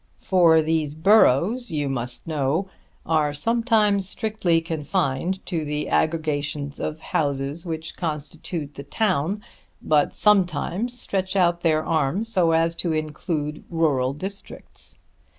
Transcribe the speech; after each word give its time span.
For 0.19 0.63
these 0.63 0.95
boroughs, 0.95 1.69
you 1.71 1.87
must 1.87 2.25
know, 2.25 2.67
are 3.05 3.35
sometimes 3.35 4.09
strictly 4.09 4.59
confined 4.59 5.45
to 5.45 5.63
the 5.63 5.89
aggregations 5.89 6.79
of 6.79 6.97
houses 6.97 7.67
which 7.67 7.95
constitute 7.95 8.73
the 8.73 8.83
town, 8.83 9.43
but 9.79 10.11
sometimes 10.15 10.99
stretch 10.99 11.35
out 11.35 11.61
their 11.61 11.85
arms 11.85 12.29
so 12.29 12.51
as 12.51 12.73
to 12.77 12.93
include 12.93 13.63
rural 13.69 14.13
districts. 14.13 14.97